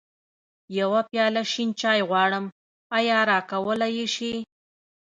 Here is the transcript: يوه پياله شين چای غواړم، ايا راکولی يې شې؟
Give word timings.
يوه 0.79 1.01
پياله 1.09 1.43
شين 1.51 1.69
چای 1.81 1.99
غواړم، 2.09 2.45
ايا 2.97 3.19
راکولی 3.29 3.91
يې 3.97 4.07
شې؟ 4.15 4.33